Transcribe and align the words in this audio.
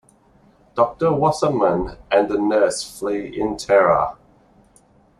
Doctor 0.73 1.13
Wasserman 1.13 1.95
and 2.11 2.27
the 2.27 2.39
nurse 2.39 2.81
flee 2.81 3.27
in 3.39 3.55
terror. 3.55 4.17